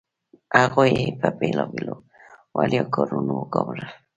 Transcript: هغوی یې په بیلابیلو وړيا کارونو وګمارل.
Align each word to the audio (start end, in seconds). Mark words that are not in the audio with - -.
هغوی 0.59 0.89
یې 0.99 1.07
په 1.19 1.27
بیلابیلو 1.39 1.95
وړيا 2.55 2.83
کارونو 2.95 3.31
وګمارل. 3.35 3.81